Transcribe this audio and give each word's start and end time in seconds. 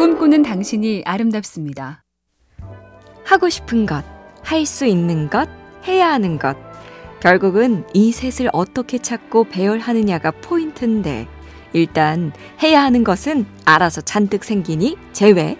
꿈꾸는 0.00 0.42
당신이 0.42 1.02
아름답습니다. 1.04 2.04
하고 3.22 3.50
싶은 3.50 3.84
것, 3.84 4.02
할 4.42 4.64
수 4.64 4.86
있는 4.86 5.28
것, 5.28 5.46
해야 5.86 6.10
하는 6.10 6.38
것. 6.38 6.56
결국은 7.20 7.84
이 7.92 8.10
셋을 8.10 8.48
어떻게 8.54 8.96
찾고 8.96 9.44
배열하느냐가 9.50 10.30
포인트인데, 10.30 11.28
일단 11.74 12.32
해야 12.62 12.82
하는 12.82 13.04
것은 13.04 13.44
알아서 13.66 14.00
잔뜩 14.00 14.42
생기니 14.44 14.96
제외. 15.12 15.58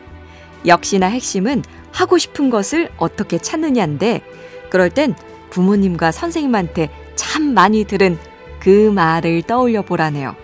역시나 0.64 1.08
핵심은 1.08 1.62
하고 1.92 2.16
싶은 2.16 2.48
것을 2.48 2.88
어떻게 2.96 3.36
찾느냐인데, 3.36 4.22
그럴 4.70 4.88
땐 4.88 5.14
부모님과 5.50 6.12
선생님한테 6.12 6.88
참 7.14 7.52
많이 7.52 7.84
들은 7.84 8.16
그 8.58 8.90
말을 8.90 9.42
떠올려 9.42 9.82
보라네요. 9.82 10.34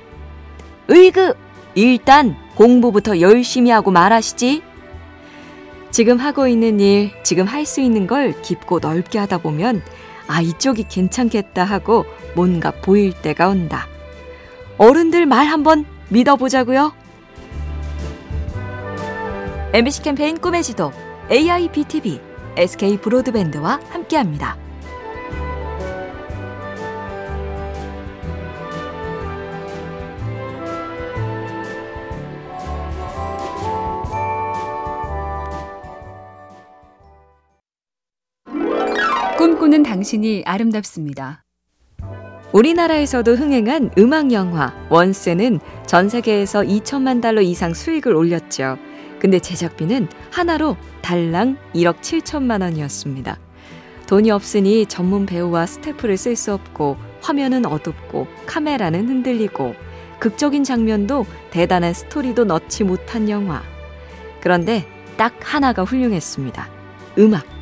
으이그! 0.90 1.32
일단 1.74 2.36
공부부터 2.56 3.20
열심히 3.20 3.70
하고 3.70 3.90
말하시지. 3.90 4.62
지금 5.90 6.18
하고 6.18 6.48
있는 6.48 6.80
일, 6.80 7.12
지금 7.22 7.46
할 7.46 7.64
수 7.64 7.80
있는 7.80 8.06
걸 8.06 8.40
깊고 8.42 8.80
넓게 8.80 9.18
하다 9.18 9.38
보면 9.38 9.82
아, 10.26 10.40
이쪽이 10.40 10.86
괜찮겠다 10.88 11.64
하고 11.64 12.04
뭔가 12.34 12.70
보일 12.70 13.12
때가 13.12 13.48
온다. 13.48 13.86
어른들 14.78 15.26
말 15.26 15.46
한번 15.46 15.84
믿어보자고요. 16.08 16.92
MBC 19.72 20.02
캠페인 20.02 20.38
꿈의 20.38 20.62
지도 20.62 20.92
AIBTV 21.30 22.20
SK 22.56 22.98
브로드밴드와 22.98 23.80
함께합니다. 23.90 24.65
꿈꾸는 39.66 39.82
당신이 39.82 40.44
아름답습니다. 40.46 41.42
우리나라에서도 42.52 43.34
흥행한 43.34 43.90
음악 43.98 44.30
영화 44.32 44.72
원스는 44.90 45.58
전 45.86 46.08
세계에서 46.08 46.60
2천만 46.60 47.20
달러 47.20 47.40
이상 47.40 47.74
수익을 47.74 48.14
올렸죠. 48.14 48.78
근데 49.18 49.40
제작비는 49.40 50.08
하나로 50.30 50.76
달랑 51.02 51.56
1억 51.74 52.00
7천만 52.00 52.62
원이었습니다. 52.62 53.38
돈이 54.06 54.30
없으니 54.30 54.86
전문 54.86 55.26
배우와 55.26 55.66
스태프를 55.66 56.16
쓸 56.16 56.36
수 56.36 56.54
없고 56.54 56.96
화면은 57.20 57.66
어둡고 57.66 58.28
카메라는 58.46 59.08
흔들리고 59.08 59.74
극적인 60.20 60.62
장면도 60.62 61.26
대단한 61.50 61.92
스토리도 61.92 62.44
넣지 62.44 62.84
못한 62.84 63.28
영화. 63.28 63.62
그런데 64.40 64.86
딱 65.16 65.34
하나가 65.40 65.82
훌륭했습니다. 65.82 66.68
음악. 67.18 67.55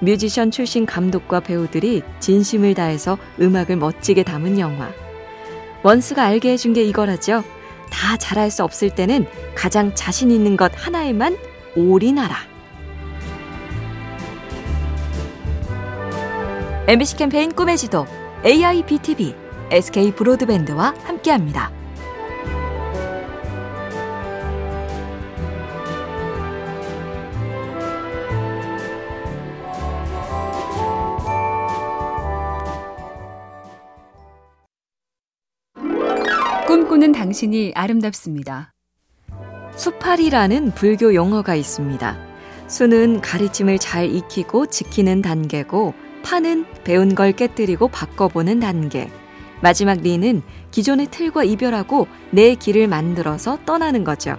뮤지션 0.00 0.50
출신 0.50 0.86
감독과 0.86 1.40
배우들이 1.40 2.02
진심을 2.20 2.74
다해서 2.74 3.18
음악을 3.40 3.76
멋지게 3.76 4.22
담은 4.22 4.58
영화. 4.58 4.90
원스가 5.82 6.24
알게 6.24 6.52
해준 6.52 6.72
게 6.72 6.82
이거라죠. 6.82 7.44
다 7.90 8.16
잘할 8.16 8.50
수 8.50 8.64
없을 8.64 8.90
때는 8.90 9.26
가장 9.54 9.94
자신 9.94 10.30
있는 10.30 10.56
것 10.56 10.72
하나에만 10.74 11.36
올인하라. 11.76 12.36
MBC 16.88 17.16
캠페인 17.16 17.52
꿈의 17.52 17.76
지도 17.76 18.06
AIBTV 18.44 19.34
SK 19.70 20.12
브로드밴드와 20.12 20.94
함께합니다. 21.04 21.75
꿈꾸는 36.76 37.12
당신이 37.12 37.72
아름답습니다. 37.74 38.74
수팔이라는 39.76 40.72
불교 40.72 41.14
용어가 41.14 41.54
있습니다. 41.54 42.18
수는 42.68 43.22
가르침을 43.22 43.78
잘 43.78 44.14
익히고 44.14 44.66
지키는 44.66 45.22
단계고 45.22 45.94
파는 46.22 46.66
배운 46.84 47.14
걸 47.14 47.32
깨뜨리고 47.32 47.88
바꿔보는 47.88 48.60
단계. 48.60 49.08
마지막 49.62 50.02
리는 50.02 50.42
기존의 50.70 51.06
틀과 51.10 51.44
이별하고 51.44 52.08
내 52.30 52.54
길을 52.54 52.88
만들어서 52.88 53.58
떠나는 53.64 54.04
거죠. 54.04 54.36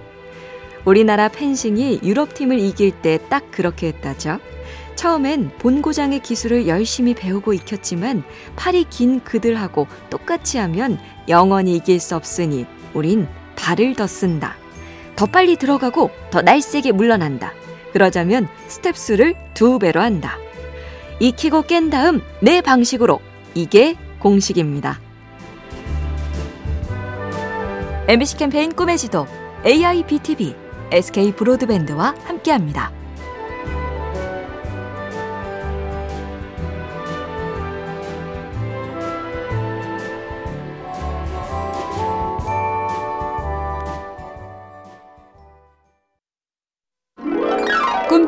우리나라 0.85 1.29
펜싱이 1.29 2.01
유럽팀을 2.03 2.59
이길 2.59 2.91
때 3.01 3.17
딱 3.29 3.49
그렇게 3.49 3.87
했다죠. 3.87 4.37
처음엔 4.97 5.51
본고장의 5.59 6.21
기술을 6.21 6.67
열심히 6.67 7.13
배우고 7.13 7.53
익혔지만 7.53 8.23
팔이 8.55 8.85
긴 8.89 9.19
그들하고 9.23 9.87
똑같이 10.09 10.57
하면 10.57 10.99
영원히 11.29 11.75
이길 11.75 11.99
수 11.99 12.15
없으니 12.15 12.65
우린 12.95 13.27
발을 13.55 13.93
더 13.93 14.07
쓴다. 14.07 14.55
더 15.15 15.27
빨리 15.27 15.55
들어가고 15.55 16.09
더 16.31 16.41
날쌔게 16.41 16.91
물러난다. 16.93 17.53
그러자면 17.93 18.47
스텝 18.67 18.97
수를 18.97 19.35
두 19.53 19.77
배로 19.77 20.01
한다. 20.01 20.37
익히고 21.19 21.61
깬 21.63 21.91
다음 21.91 22.21
내 22.41 22.61
방식으로 22.61 23.19
이게 23.53 23.95
공식입니다. 24.17 24.99
MBC 28.07 28.37
캠페인 28.37 28.73
꿈의 28.73 28.97
지도 28.97 29.27
AIBTV 29.63 30.55
SK 30.91 31.33
브로드밴드와 31.33 32.15
함께합니다. 32.23 32.96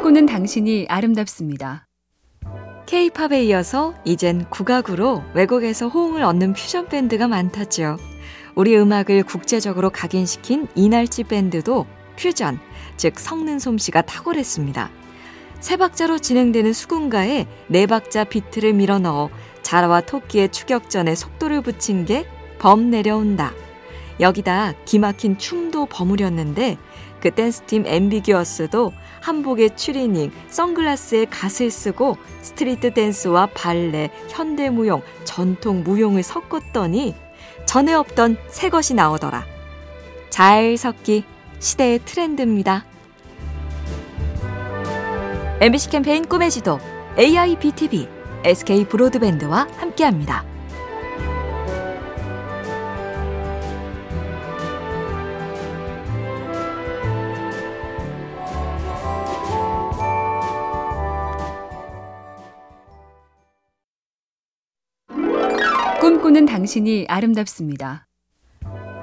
꿈꾸는 0.09 0.25
당신이 0.25 0.88
아름답습니다. 0.90 1.86
K-팝에 2.88 3.44
이어서 3.44 3.94
이젠 4.06 4.50
국악으로 4.50 5.24
외국에서 5.36 5.88
호응을 5.88 6.24
얻는 6.24 6.53
퓨전 6.53 6.88
밴드가 6.88 7.28
많다죠. 7.28 7.97
우리 8.56 8.75
음악을 8.75 9.22
국제적으로 9.22 9.92
각인시킨 9.92 10.68
이날치 10.74 11.25
밴드도 11.25 11.86
퓨전, 12.16 12.59
즉 12.97 13.20
성는 13.20 13.59
솜씨가 13.59 14.02
탁월했습니다. 14.02 14.90
세 15.59 15.78
박자로 15.78 16.18
진행되는 16.18 16.74
수군가에 16.74 17.46
네 17.68 17.86
박자 17.86 18.24
비트를 18.24 18.74
밀어넣어 18.74 19.30
자라와 19.62 20.02
토끼의 20.02 20.50
추격전에 20.52 21.14
속도를 21.14 21.62
붙인 21.62 22.06
게 22.06 22.26
범 22.58 22.90
내려온다. 22.90 23.53
여기다 24.20 24.74
기막힌 24.86 25.38
춤도 25.38 25.86
버무렸는데 25.86 26.78
그 27.22 27.31
댄스팀 27.31 27.85
Ambiguous도 27.86 28.94
한복에 29.22 29.75
추리닝, 29.75 30.31
선글라스에 30.50 31.25
갓을 31.25 31.69
쓰고 31.69 32.18
스트리트 32.41 32.94
댄스와 32.94 33.47
발레, 33.47 34.09
현대 34.30 34.69
무용, 34.69 35.02
전통 35.24 35.84
무용을 35.84 36.24
섞었더니 36.24 37.16
전에 37.66 37.94
없던 37.94 38.38
새 38.47 38.69
것이 38.69 38.94
나오더라. 38.94 39.46
잘 40.29 40.78
섞기 40.78 41.24
시대의 41.59 42.00
트렌드입니다. 42.06 42.85
MBC 45.62 45.90
캠페인 45.90 46.25
꿈의 46.25 46.52
지도 46.52 46.79
AIBTV 47.18 48.08
SK 48.46 48.85
브로드밴드와 48.85 49.68
함께합니다. 49.78 50.49
꿈꾸는 66.29 66.46
당신이 66.46 67.08
아름답습니다. 67.09 68.05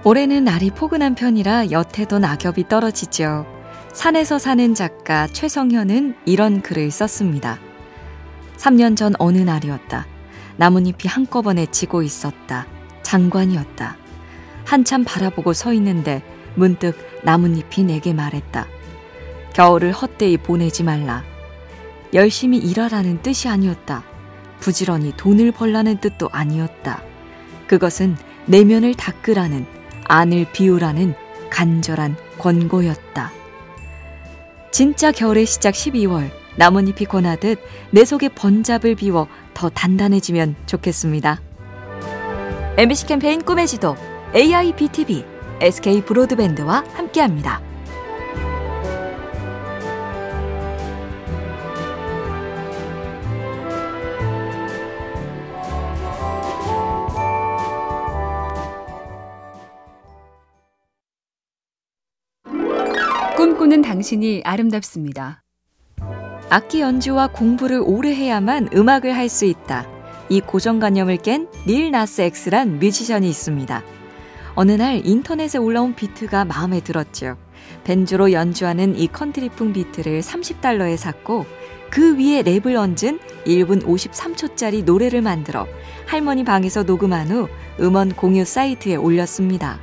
올해는 0.04 0.44
날이 0.44 0.70
포근한 0.70 1.16
편이라 1.16 1.72
엿에도 1.72 2.20
낙엽이 2.20 2.68
떨어지죠. 2.68 3.46
산에서 3.92 4.38
사는 4.38 4.74
작가 4.74 5.26
최성현은 5.26 6.14
이런 6.24 6.62
글을 6.62 6.92
썼습니다. 6.92 7.58
3년 8.58 8.96
전 8.96 9.14
어느 9.18 9.38
날이었다. 9.38 10.06
나뭇잎이 10.56 11.08
한꺼번에 11.08 11.66
지고 11.66 12.02
있었다. 12.02 12.68
장관이었다. 13.02 13.96
한참 14.64 15.02
바라보고 15.04 15.52
서 15.52 15.72
있는데 15.72 16.22
문득 16.54 16.94
나뭇잎이 17.24 17.86
내게 17.86 18.14
말했다. 18.14 18.68
겨울을 19.52 19.90
헛되이 19.90 20.36
보내지 20.38 20.84
말라. 20.84 21.24
열심히 22.14 22.58
일하라는 22.58 23.20
뜻이 23.22 23.48
아니었다. 23.48 24.04
부지런히 24.60 25.12
돈을 25.16 25.50
벌라는 25.50 25.98
뜻도 25.98 26.28
아니었다. 26.30 27.05
그것은 27.66 28.16
내면을 28.46 28.94
닦으라는, 28.94 29.66
안을 30.04 30.46
비우라는 30.52 31.14
간절한 31.50 32.16
권고였다. 32.38 33.32
진짜 34.70 35.10
겨울의 35.10 35.46
시작 35.46 35.74
12월 35.74 36.30
나뭇잎이 36.56 37.06
고나듯 37.06 37.58
내 37.90 38.04
속에 38.04 38.28
번잡을 38.28 38.94
비워 38.94 39.26
더 39.54 39.68
단단해지면 39.68 40.56
좋겠습니다. 40.66 41.40
MBC 42.76 43.06
캠페인 43.06 43.42
꿈의 43.42 43.66
지도 43.66 43.96
AIBTV 44.34 45.24
SK 45.60 46.02
브로드밴드와 46.02 46.84
함께합니다. 46.94 47.65
당신이 63.86 64.42
아름답습니다. 64.44 65.44
악기 66.50 66.80
연주와 66.80 67.28
공부를 67.28 67.80
오래 67.84 68.12
해야만 68.12 68.70
음악을 68.74 69.14
할 69.14 69.28
수 69.28 69.44
있다. 69.44 69.86
이 70.28 70.40
고정관념을 70.40 71.18
깬 71.18 71.65
Lil 71.65 71.92
Nas 71.92 72.22
X란 72.22 72.80
뮤지션이 72.80 73.28
있습니다. 73.28 73.84
어느 74.56 74.72
날 74.72 75.02
인터넷에 75.06 75.58
올라온 75.58 75.94
비트가 75.94 76.44
마음에 76.44 76.80
들었죠. 76.80 77.36
밴조로 77.84 78.32
연주하는 78.32 78.98
이 78.98 79.06
컨트리풍 79.06 79.72
비트를 79.72 80.20
30달러에 80.20 80.96
샀고 80.96 81.46
그 81.88 82.16
위에 82.18 82.42
랩을 82.42 82.74
얹은 82.74 83.20
1분 83.46 83.84
53초짜리 83.84 84.82
노래를 84.82 85.22
만들어 85.22 85.68
할머니 86.06 86.42
방에서 86.42 86.82
녹음한 86.82 87.30
후 87.30 87.48
음원 87.78 88.16
공유 88.16 88.44
사이트에 88.44 88.96
올렸습니다. 88.96 89.78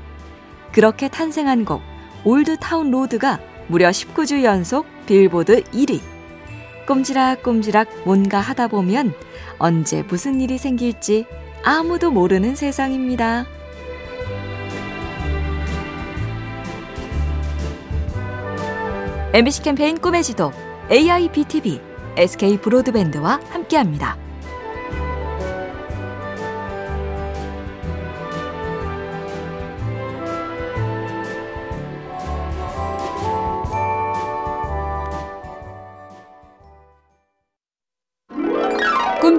그렇게 0.74 1.08
탄생한 1.08 1.64
곡 1.64 1.82
Old 2.26 2.58
Town 2.58 2.92
Road가 2.92 3.40
무려 3.68 3.90
19주 3.90 4.44
연속 4.44 4.86
빌보드 5.06 5.64
1위. 5.64 6.02
꼼지락꼼지락 6.88 7.90
뭔가 8.06 8.40
하다 8.40 8.68
보면 8.68 9.14
언제 9.58 10.04
무슨 10.04 10.42
일이 10.42 10.58
생길지 10.58 11.26
아무도 11.64 12.12
모르는 12.12 12.56
세상입니다. 12.56 13.46
MBC 19.34 19.64
캠페인 19.64 19.98
꿈의 19.98 20.24
지도 20.24 20.52
AIBTV 20.92 21.82
SK 22.18 22.58
브로드밴드와 22.58 23.40
함께합니다. 23.50 24.23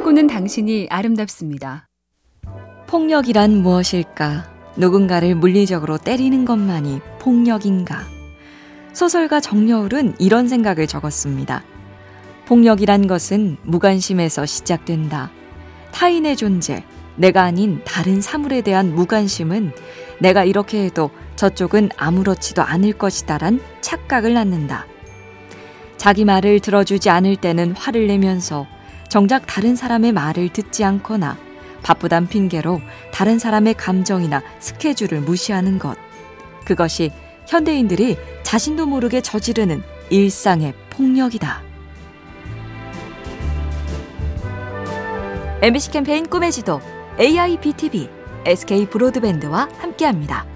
꿈꾸는 0.04 0.26
당신이 0.26 0.88
아름답습니다. 0.90 1.88
폭력이란 2.86 3.62
무엇일까? 3.62 4.44
누군가를 4.76 5.34
물리적으로 5.34 5.96
때리는 5.96 6.44
것만이 6.44 7.00
폭력인가? 7.20 8.04
소설가 8.92 9.40
정여울은 9.40 10.16
이런 10.18 10.46
생각을 10.46 10.86
적었습니다. 10.86 11.64
폭력이란 12.44 13.06
것은 13.06 13.56
무관심에서 13.62 14.44
시작된다. 14.44 15.30
타인의 15.92 16.36
존재, 16.36 16.84
내가 17.16 17.44
아닌 17.44 17.80
다른 17.86 18.20
사물에 18.20 18.60
대한 18.60 18.94
무관심은 18.94 19.72
내가 20.20 20.44
이렇게 20.44 20.84
해도 20.84 21.10
저쪽은 21.36 21.88
아무렇지도 21.96 22.60
않을 22.60 22.92
것이다란 22.92 23.58
착각을 23.80 24.34
낳는다. 24.34 24.84
자기 25.96 26.26
말을 26.26 26.60
들어주지 26.60 27.08
않을 27.08 27.36
때는 27.36 27.72
화를 27.72 28.06
내면서 28.06 28.66
정작 29.08 29.46
다른 29.46 29.76
사람의 29.76 30.12
말을 30.12 30.48
듣지 30.48 30.84
않거나 30.84 31.36
바쁘단 31.82 32.28
핑계로 32.28 32.80
다른 33.12 33.38
사람의 33.38 33.74
감정이나 33.74 34.42
스케줄을 34.58 35.20
무시하는 35.20 35.78
것. 35.78 35.96
그것이 36.64 37.12
현대인들이 37.46 38.16
자신도 38.42 38.86
모르게 38.86 39.20
저지르는 39.20 39.82
일상의 40.10 40.74
폭력이다. 40.90 41.62
MBC 45.62 45.90
캠페인 45.90 46.28
꿈의 46.28 46.52
지도 46.52 46.80
AIBTV 47.18 48.08
SK 48.44 48.86
브로드밴드와 48.86 49.68
함께합니다. 49.78 50.53